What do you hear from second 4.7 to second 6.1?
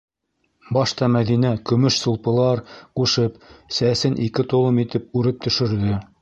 итеп үреп төшөрҙө.